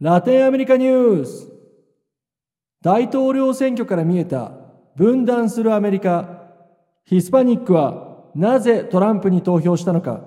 [0.00, 1.50] ラテンアメリカニュース。
[2.82, 4.52] 大統領選挙から見えた
[4.96, 6.44] 分断するアメリカ。
[7.04, 10.20] ヒスパニックはなぜトランプに投票したのか。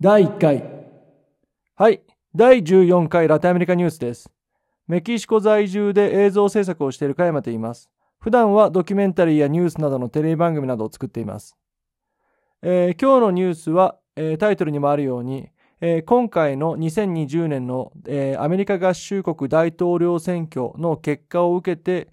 [0.00, 0.64] 第1回。
[1.74, 2.02] はい。
[2.34, 4.30] 第14回ラテンアメリカニュースです。
[4.86, 7.90] メキシコ在住で映像制作をしている加山と言います。
[8.20, 11.56] 普段はドキュメンタリーやニュースなどのテレビ番組などを作っています、
[12.62, 15.48] えー、今日のニュースは、えー、タイトルにもあるように
[15.80, 22.08] えー、今回の2020年の、えー、アメリカ合衆国大統領選挙の結果を受けて、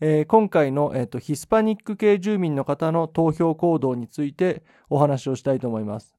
[0.00, 6.16] えー、今回の、えーと、ヒスパニック系住民の方の投票行動についてお話をしたいと思います。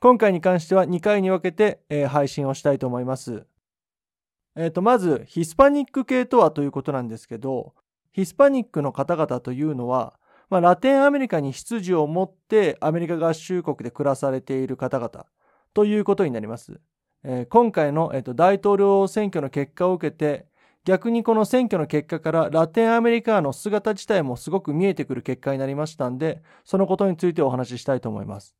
[0.00, 3.44] 今回に関しては2回に分けて、え配信をしたいと思います。
[4.54, 7.74] えーと、まず、ヒスパニック系とはということなんですけど、
[8.12, 10.14] ヒスパニックの方々というのは、
[10.48, 15.26] まあ、ラテンアメリカに出自を持ってアメリカ合衆国で暮らされている方々、
[15.74, 16.80] ということになります。
[17.24, 20.46] えー、今回の、えーと、大統領選挙の結果を受けて、
[20.84, 28.54] 逆にこの選挙の結果からラテンアメリカの姿自体もすごく見えてくる結果になりましたんで、そのことについてお話ししたいと思います。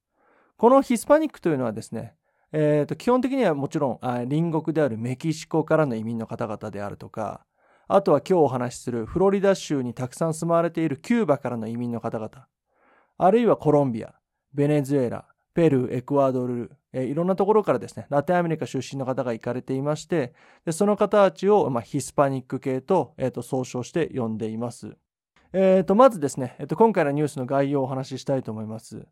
[0.57, 2.15] このヒスパニックというのはですね、
[2.53, 7.45] えーと、基本的にはもちろん隣国であるメキシコからの移民の方々であるとか、
[7.87, 12.47] あとは今日お話しするフロリダ州にたくさん住まわれているキューバからの移民の方々、
[13.17, 14.15] あるいはコロンビア、
[14.53, 15.27] ベネズエラ、
[15.59, 20.33] ペルー、エクアドル、えー、いろんなところからですね、ラテンアメリカ出身の方が行かれていまして、
[20.65, 24.97] でその方たちを、まあ、ヒスパニック系と,、えー、と総称して呼んでいます。
[25.53, 29.05] えー、とまずですね、えー、と今回のニュースの概要をお話ししたいと思います。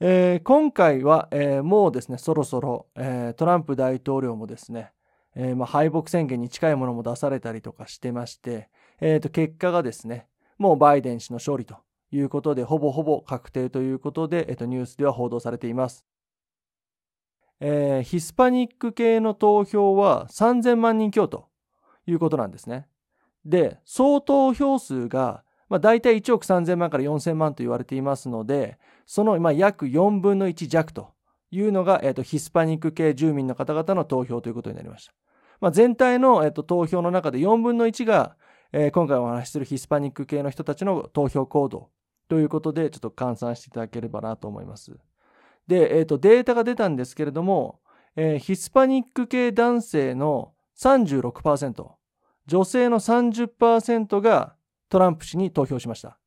[0.00, 4.92] えー、今回は、えー、もうですね、そろそろ、えー、トランプ大統領もですね、
[5.36, 8.68] えーまあ、敗北宣言に近いものも出されたりとかしてまして、
[9.00, 10.26] えー、と結果がですね、
[10.58, 11.76] もうバイデン氏の勝利と
[12.10, 16.06] いうことで、ほぼほぼ確定ということで、えっと、ニュースでは報道されています。
[17.60, 21.48] えー、ヒスパニック系の投票は3000万人強と
[22.06, 22.86] いうことなんですね。
[23.44, 31.12] で、総投票数が、まあ、大体1億3000万から4000万と言われていますので、その、まあ、約4分の1弱と
[31.50, 35.12] いうのが、えっと、ヒスパニック系住民の方々の投票ということになりました。
[35.60, 38.36] まあ、全体の、えっと、投票の中で4分の1が、
[38.72, 41.90] えー、今回お話しするヒスパニック系の人たちの投票行動
[42.28, 44.96] ということで、ちょっと換算していただければなと思います。
[45.66, 47.80] で、えっ、ー、と、データが出たんですけれども、
[48.16, 51.90] えー、ヒスパニック系男性の36%、
[52.46, 54.54] 女性の30%が
[54.88, 56.18] トランプ氏に投票しました。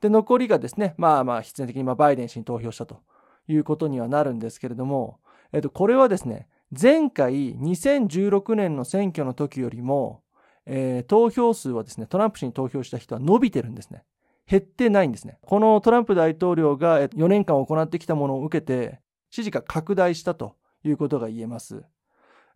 [0.00, 3.02] で、残りがですね、まあまあ必然的にバイデン氏に投票したと
[3.48, 5.20] いうことにはなるんですけれども、
[5.52, 10.22] えっ、ー、と、これはですね、前回2016年の選挙の時よりも、
[10.64, 14.04] えー、投票数はですね、トランプ氏に投票した人は伸びてるんですね。
[14.46, 15.38] 減ってないんですね。
[15.42, 21.84] このトランプ大統領が4年間行ってきたものを受けて、支持が拡大したということが言えます。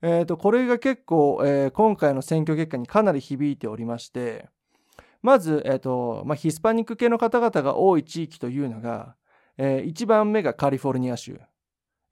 [0.02, 4.48] えっ、ー、と、これが結構、えー、今回の選挙結果にかなり響いておりまして、
[5.22, 9.16] まず、えっ、ー、と、まあ、ヒスパニック系の方々が多い地域というのが、
[9.56, 11.40] えー、1番目がカリフォルニア州、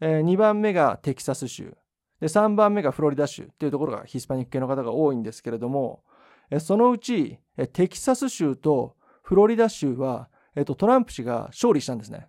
[0.01, 1.77] えー、2番目がテキサス州、
[2.21, 6.03] で3番目がフロリダ州っていうところがヒスパニック系の方が多いんですけれども、
[6.51, 12.29] えそのうち、えテキサス州とフロリダ州は、えっと、トランプ氏が勝利したんですね。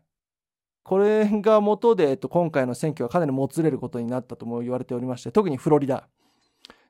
[0.84, 6.08] これが元で、えっと、今回の選挙はかなりもつれることになったとも言われておりまして、特にフロリダ。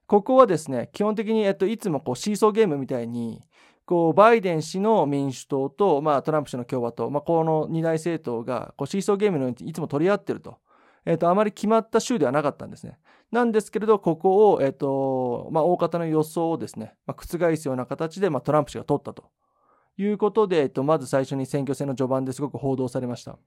[0.06, 3.42] ここはですね、基本的に、えっと、いつもこうシーソーゲームみたいに、
[3.86, 10.58] こう、バイデン氏の民主党と、まあ、トランプ氏の共和党、まあ、この二大政党が、こう、シーソーゲームのようにいつも取り合ってると。
[11.06, 12.98] えっと、あまり決まった州ではなかったんですね。
[13.32, 19.30] なんですけれど、ここを、えっと、まあ、大方の予想をですね、まあ、覆すような形で、まあ、トランプ氏が取ったと。
[19.98, 23.38] いうことで、えっと、まず最初に選挙戦の序盤ですごく報道されました。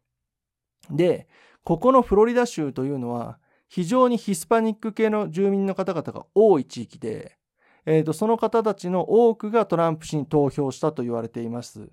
[0.91, 1.29] で、
[1.65, 3.39] ここのフロリダ州というのは、
[3.69, 7.37] 非常にヒスパニック系の住民の方々が多い地域で、
[7.85, 11.91] えーと、その方たちの多くがトランプ氏に投票したと言われています。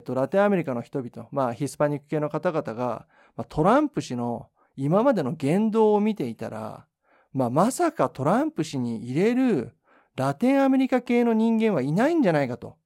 [0.00, 6.86] えーと、ラテンアメリカの人々、まあ、ヒスパニック系の方々が、まあ、トランプ氏の今までの言動を見ていたら、
[7.32, 9.76] まあ、まさかトランプ氏に入れる
[10.16, 12.76] ラテンアメリカ系の人間はいないんじゃないかと。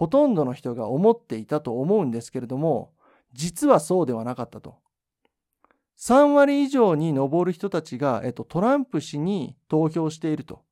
[0.00, 2.94] ほとんどの人が思っていたと思うんですけれども、
[3.34, 4.76] 実はそうではなかったと。
[5.98, 10.64] 3割以上に上る人たちが、えっと、トランプ氏に投票していると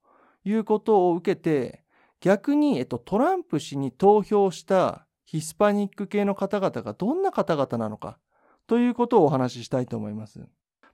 [0.43, 1.83] いうことを受けて、
[2.21, 8.17] 逆に、えっと、トランプ氏に投票したヒスパニック系の方々がどんな方々なのか
[8.65, 10.43] ということをお話ししたいと思います。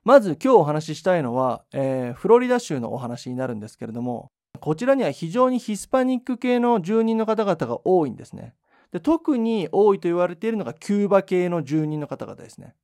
[0.04, 4.30] まず今日お話ししたいのは、えー、フロリダ州のお話になるんですけれども、
[4.66, 8.52] こちらには非常にヒスパニック系の住人の方々が多いんですね。
[8.90, 12.74] で特に多いと言われているのがキューバ系の住人の方々ですね。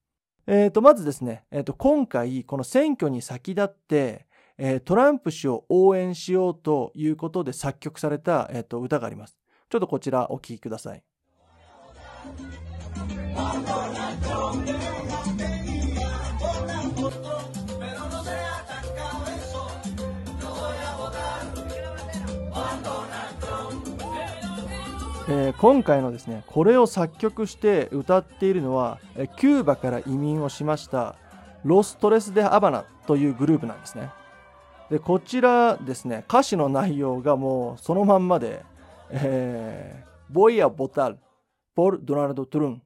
[0.46, 4.26] えー、とまずですね、えー、と今回この選挙に先立って、
[4.58, 9.36] えー、トランプ氏を応援しようということで作曲された、えー、と歌があります。
[9.68, 11.02] ちょっとこちらお聴きください。
[25.34, 28.98] えー、今回のですねこれを作曲して歌っているのは
[29.38, 31.16] キューバから移民をしました
[31.64, 34.10] ロストレス・デ・アバナというグループなんですね。
[34.90, 38.62] でこちらですね歌詞の内容がもうそのまんまで、
[39.08, 41.18] えー、ボイア・ボタル
[41.74, 42.82] ポール・ドナルド・トゥルン。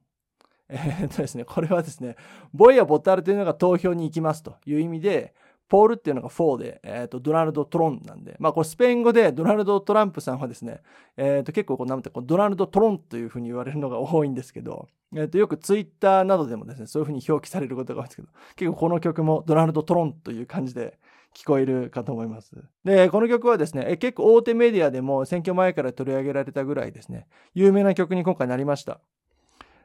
[0.69, 2.15] えー、っとですねこれはですね
[2.53, 5.33] ボイア・ボタルというのが投票に行きますという意味で
[5.67, 10.81] ポールっていうのが4で、えっ、と、ドナルド・トロンなんで、まあこれスペイン語でドナルド・トランプさんはですね、
[11.17, 20.97] えっ、と結構こうなんてこうドナルド・トロンというふうに言われるのが多いんですけど、えっ、とよくツイッターなどでもですね、そういうふうに表記されることが多いんですけど、結構この曲もドナルド・トロンという感じで
[21.33, 22.55] 聞こえるかと思います。
[22.83, 28.99] で、この曲はですね、え結構大手メディアでも選挙前から取り上げられたぐらいですね、有名な曲に今回なりました。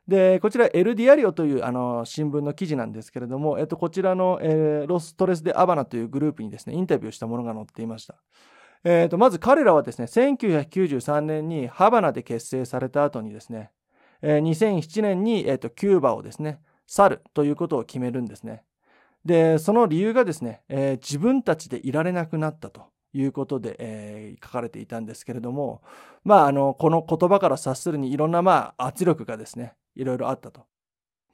[0.08, 8.16] で、こちら、エルディアリオというあの新聞の記事なんですけれども、えっと、こちらの、えー、ロストレス・デ・アバナというグループにですね、インタビューしたものが載っていました。
[8.84, 13.70] えっと、まず彼らはですね、1993年にハバナで結成された後にですね、
[14.22, 18.64] えー、2007年に、えっと、キューバをですね、去るということを決めるんですね。
[19.24, 22.90] で、その理由がですね、えー、自分たちでいられなくなったと。
[23.14, 25.82] いうことで、えー、書かれていたんですけれども、
[26.24, 30.66] まあ、あの、この言葉から察するにいろんな、まあ、圧力がですね、いろいろあったと。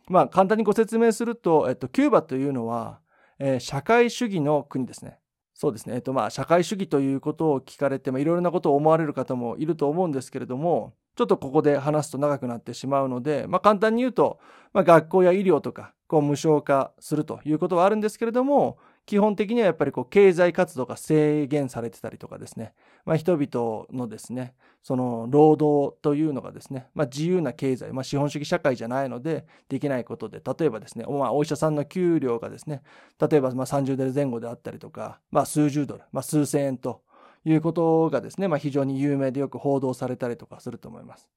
[0.09, 3.01] まあ、簡単にご説明すると、えっと、キューバというのは、
[3.39, 5.19] えー、社会主義の国ですね。
[5.55, 5.97] そうですね。
[5.97, 14.39] えっと、まあ、社会主義ということを聞かれて、まあ、いろいろなことを思われる方もいると思うんですけれども、ちょっとここで話すと長くなってしまうので、まあ、簡単に言うと、
[14.73, 18.79] まあ、学校や医療とか、こう無償化するということはあるんですけれども、
[19.09, 22.75] 基本的にはやっぱりこう経済活動が制限されてたりとかですね、
[23.07, 32.83] まあ、人々のですね、その労働というのがですね、まあ、自由な経済、まあ、資本主義社会じゃないのでできないことで、例えばですね、まあ、お医者さんの給料がですね、
[33.19, 37.01] 例えばまあ30ドル前後であったりとか、まあ、数十ドル、まあ、数千円と
[37.47, 41.31] いうことがですね、まあ、非常に有名でよく報道されたりとかすると思います。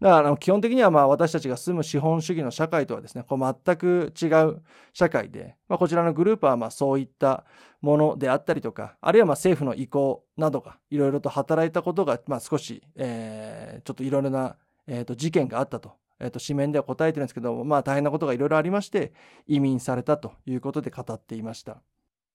[0.00, 7.44] だから基本的にはまあ私たちが住む資本主義の社会とはですね、こう全く違う社会で、まあ、こちらのグループはまあそういった
[7.80, 15.92] ものであったりとか、あるいはまあ政府の意向などがいろいろと働いたことが、まあ少し、えー、ちょっといろいろな、えー、と事件があったと。
[16.22, 19.12] えっ、ー、と、紙面では答えてるんですけど、まあ大変なことがいろいろありまして、
[19.48, 21.82] 移民されたということで語っていました。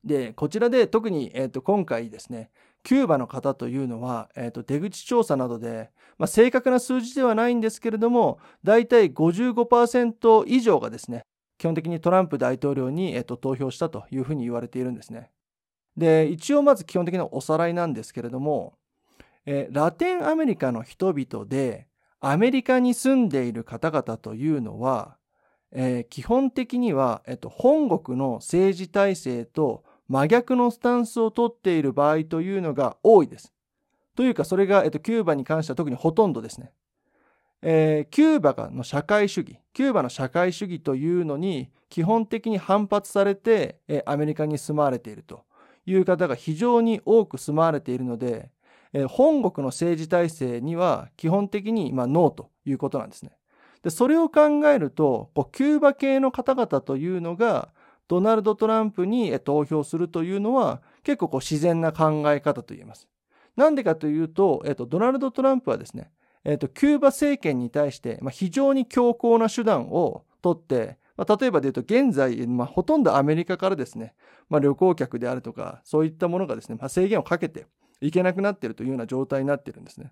[0.03, 2.51] で、こちらで特に、えっ、ー、と、今回ですね、
[2.83, 11.23] キューバの方というのは、えっ、ー、と、出口調査などで、まあ、正確な数字ではないんですけれども、大体55%以上がですね、
[11.57, 15.31] 基本的にトランプ大統領に、え、ー、と、投票したというふうに言われているんですね。
[15.97, 18.77] で、一応まず基本的なおさらいなんですけれども、
[19.45, 21.87] えー、ラテンアメリカの人々で、
[22.19, 25.17] アメリカに住んでいる方々というのは、
[25.71, 33.53] えー、基本的には、えっと、本国の政治体制と真逆のスタンスをとっている場合というのが多いです。
[34.15, 36.71] というか、それが、えっと、キューバに関しては特にほとんどですね。
[37.61, 45.43] えー、キューバの社会主義、キューバの社会主義というのに基本的に反発されて、えー、アメリカに住まわれていると
[45.85, 48.51] いう方が非常に多く住まわれているので、
[48.93, 53.31] えー、本国の政治体制には基本的に、まあ、ノーということなんですね。
[53.81, 57.69] で、それを考えると、こうキューバ系の方々というのが、
[58.07, 63.07] ドナルド・トランプに投票するというのは結構こう自然な考え方と言えます。
[63.55, 66.11] なんでかというと、えっと、ドナルド・トランプはですね、
[66.43, 74.13] えっと、キューバ政権に対して、まあ、非常に強硬な手段をとって、まあ、例えばで言うと現在、まあ、ほとんどアメリカからですね、
[74.47, 77.65] まあ、旅行客であるとか、そういったものがですね、まあ、制限をかけて
[77.99, 80.11] いけなくなっているというような状態になっているんですね。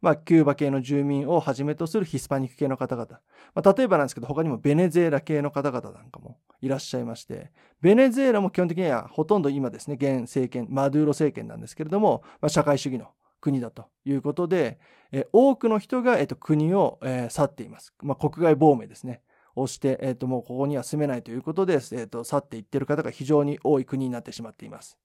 [0.00, 3.20] まあ、キューバ系の住民をはじめとするヒスパニック系の方々。
[3.54, 13.08] まあ、例えばなんですけど、他にもベネズエラ系の方々なんかもいらっしゃいまして、ベネズエラも基本的にはほとんど今ですね、現政権、マドゥーロ政権なんですけれども、まあ、社会主義の
[13.40, 14.78] 国だということで、
[15.12, 17.94] え多くの人が、えっと、国を、えー、去っています。
[18.02, 19.22] まあ、国外亡命ですね。
[19.56, 24.98] をして、えっと、もうここには住めないということで、えっと、去っていってる方が非常に多い国になってしまっています。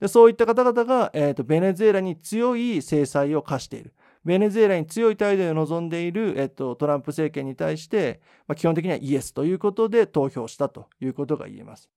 [0.00, 3.92] でそういった方々が、えっと、ベネズエラに強い制裁を課している。
[4.24, 11.90] ベネズエラに強い態度で臨んでいる、えっと、トランプ政権に対して、まあ、基本的にはイエスということで投票したということが言えます。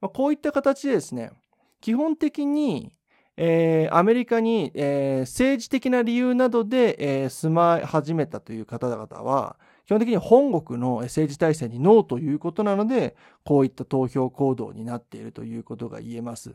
[0.00, 1.32] まあ、こういった形でですね、
[1.80, 2.94] 基本的に、
[3.36, 16.54] えー、アメリカに、えー、政治的な理由などで、えー、住まい始めたという方々は、基本的に本国の政治体制にノーということなので、こういった投票行動になっているということが言えます。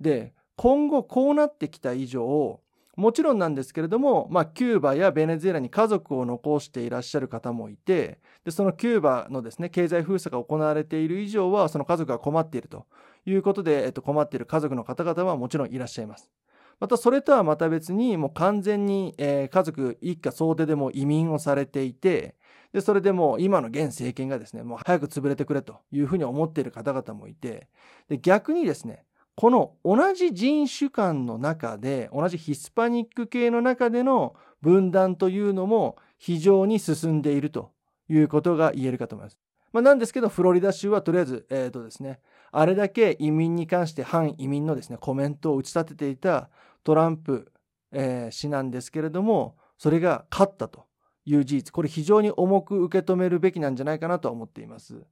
[0.00, 2.60] で、今後こうなってきた以上、
[3.00, 12.86] もちろんなんですけれども、まあ、キューバやベネズエラに家族を残していらっしゃる方もいて、でそのキューバのですね、経済封鎖が行われている以上は、その家族が困っていると
[13.24, 16.30] いうことで、えっと、困っている家族の方々はもちろんいらっしゃいます。
[16.78, 22.36] またそれとはまた別にもう完全に、えー、家族一家総出でも移民をされていて
[22.72, 27.68] でそれでも今の現政権がですねもう早く潰れてくれというふうに思っている方々もいて
[28.08, 29.04] で逆にですね
[29.40, 37.72] この同じ人種間の中で同じヒスパニック系の中での分断というのも非常に進んでいると
[38.10, 39.38] いうことが言えるかと思います。
[39.72, 42.20] まあ、なんですけどフロリダ州はとりあえず、えーとですね、
[42.52, 46.50] あれだけ移民に関して反移民のですねコメントを打ち立てていた
[46.84, 47.50] トランプ、
[47.92, 50.84] えー、氏なんですけれども、それが勝ったと
[51.24, 55.02] いう事実、これ非常に重く受け止めるべきなんじゃないかなと思っています。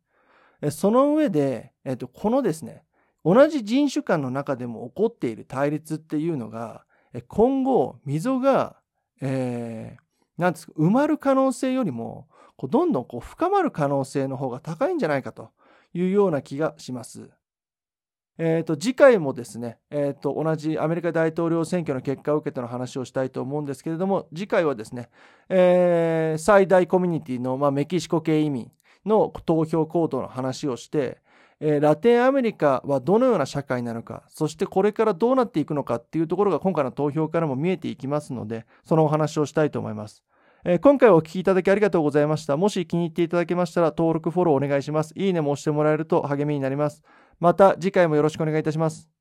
[0.71, 2.85] その上で、えっと、このですね、
[3.25, 6.85] 同じ人種間の中でも起こっている対立っていうのが、
[7.27, 8.77] 今後、溝が、
[9.21, 15.51] えー、なんですか、埋まる可能性よりも、こうどんどんこう深まる可能性の方が高いんじゃないかと
[15.95, 17.31] いうような気がします。
[18.41, 25.09] えーと、次回もですね、えーと、同じアメリカ大統領選挙の結果を受けての話をしたいと思うんですけれども次回はですね、
[25.49, 28.71] えー、最大コミュニティの、まあ、メキシコ系移民
[29.05, 31.19] の投票行動の話をして、
[31.61, 40.23] えー、ラテンアメリカはどのような社会なのかそしてこれからどうなっていくのかっていうところが今回の投票からも見えていきますのでそのお話をしたいと思います。
[40.65, 42.57] えー、今回お聞きいただきありがとうございました。
[42.57, 45.13] もし気に入っていただけましたら登録、フォローお願いします。
[45.17, 47.03] いいねも押してもらえると励みになります。
[47.39, 49.18] また次回もよろしくお願いいたします。